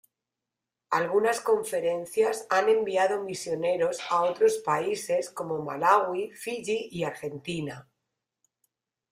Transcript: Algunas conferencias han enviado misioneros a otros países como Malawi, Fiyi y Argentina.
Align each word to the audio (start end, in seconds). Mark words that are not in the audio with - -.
Algunas 0.89 1.41
conferencias 1.41 2.47
han 2.49 2.69
enviado 2.69 3.21
misioneros 3.21 3.99
a 4.09 4.23
otros 4.23 4.57
países 4.65 5.29
como 5.29 5.61
Malawi, 5.63 6.31
Fiyi 6.31 6.89
y 6.91 7.03
Argentina. 7.03 7.87